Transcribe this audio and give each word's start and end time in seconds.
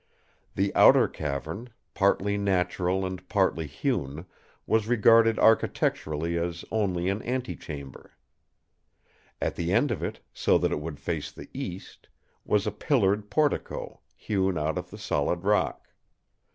The 0.55 0.73
outer 0.73 1.07
cavern, 1.07 1.69
partly 1.93 2.35
natural 2.35 3.05
and 3.05 3.21
partly 3.29 3.67
hewn, 3.67 4.25
was 4.65 4.87
regarded 4.87 5.37
architecturally 5.37 6.39
as 6.39 6.65
only 6.71 7.07
an 7.07 7.21
ante 7.21 7.55
chamber. 7.55 8.13
At 9.39 9.55
the 9.57 9.71
end 9.71 9.91
of 9.91 10.01
it, 10.01 10.19
so 10.33 10.57
that 10.57 10.71
it 10.71 10.79
would 10.79 10.99
face 10.99 11.31
the 11.31 11.49
east, 11.53 12.07
was 12.43 12.65
a 12.65 12.71
pillared 12.71 13.29
portico, 13.29 13.99
hewn 14.15 14.57
out 14.57 14.79
of 14.79 14.89
the 14.89 14.97
solid 14.97 15.43
rock. 15.43 15.87